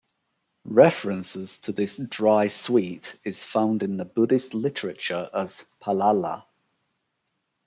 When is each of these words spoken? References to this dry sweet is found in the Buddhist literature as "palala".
References 0.65 1.59
to 1.59 1.71
this 1.71 1.97
dry 1.97 2.47
sweet 2.47 3.19
is 3.23 3.45
found 3.45 3.83
in 3.83 3.97
the 3.97 4.03
Buddhist 4.05 4.55
literature 4.55 5.29
as 5.31 5.65
"palala". 5.79 6.47